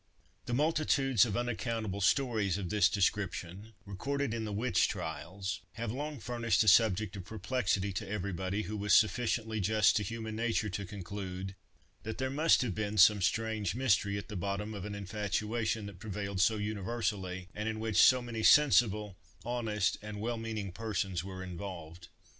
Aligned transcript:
The 0.47 0.55
multitudes 0.55 1.27
of 1.27 1.37
unaccountable 1.37 2.01
stories 2.01 2.57
of 2.57 2.71
this 2.71 2.89
description 2.89 3.73
recorded 3.85 4.33
in 4.33 4.45
the 4.45 4.51
witch 4.51 4.87
trials, 4.87 5.61
have 5.73 5.91
long 5.91 6.19
furnished 6.19 6.63
a 6.63 6.67
subject 6.67 7.15
of 7.17 7.25
perplexity 7.25 7.93
to 7.93 8.09
everybody 8.09 8.63
who 8.63 8.75
was 8.77 8.95
sufficiently 8.95 9.59
just 9.59 9.95
to 9.97 10.03
human 10.03 10.35
nature 10.35 10.69
to 10.69 10.87
conclude, 10.87 11.53
that 12.01 12.17
there 12.17 12.31
must 12.31 12.63
have 12.63 12.73
been 12.73 12.97
some 12.97 13.21
strange 13.21 13.75
mystery 13.75 14.17
at 14.17 14.27
the 14.27 14.35
bottom 14.35 14.73
of 14.73 14.85
an 14.85 14.95
infatuation 14.95 15.85
that 15.85 15.99
prevailed 15.99 16.41
so 16.41 16.57
universally, 16.57 17.49
and 17.53 17.69
in 17.69 17.79
which 17.79 18.01
so 18.01 18.23
many 18.23 18.41
sensible, 18.41 19.19
honest, 19.45 19.99
and 20.01 20.19
well 20.19 20.37
meaning 20.37 20.71
persons 20.71 21.23
were 21.23 21.43
involved. 21.43 22.07